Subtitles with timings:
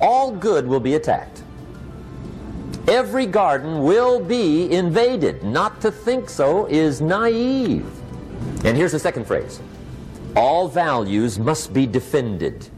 [0.00, 1.42] all good will be attacked.
[2.88, 5.44] Every garden will be invaded.
[5.44, 7.86] Not to think so is naive.
[8.64, 9.60] And here's the second phrase
[10.36, 12.68] all values must be defended.